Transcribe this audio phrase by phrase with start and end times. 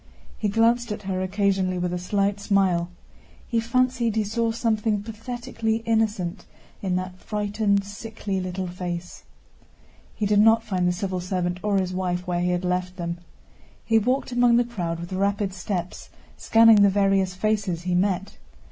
[0.35, 2.89] He glanced at her occasionally with a slight smile.
[3.47, 6.45] He fancied he saw something pathetically innocent
[6.81, 9.25] in that frightened, sickly little face.
[10.15, 13.19] He did not find the civil servant or his wife where he had left them.
[13.85, 18.39] He walked among the crowd with rapid steps, scanning the various faces he met.